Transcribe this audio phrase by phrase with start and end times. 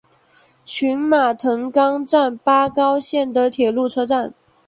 [0.65, 4.33] 群马藤冈站八高线的铁路车站。